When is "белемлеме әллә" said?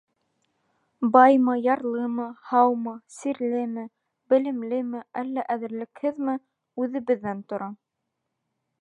4.35-5.47